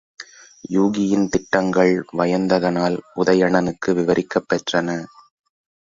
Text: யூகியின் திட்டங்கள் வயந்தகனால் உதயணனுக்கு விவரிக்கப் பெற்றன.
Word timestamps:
யூகியின் 0.69 1.27
திட்டங்கள் 1.27 1.93
வயந்தகனால் 2.17 2.97
உதயணனுக்கு 3.15 3.93
விவரிக்கப் 3.93 4.49
பெற்றன. 4.49 4.89